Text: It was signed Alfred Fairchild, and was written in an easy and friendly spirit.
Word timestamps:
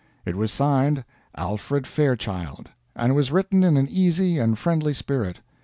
It 0.25 0.35
was 0.35 0.51
signed 0.51 1.03
Alfred 1.37 1.85
Fairchild, 1.85 2.69
and 2.95 3.15
was 3.15 3.31
written 3.31 3.63
in 3.63 3.77
an 3.77 3.87
easy 3.87 4.39
and 4.39 4.57
friendly 4.57 4.93
spirit. 4.95 5.41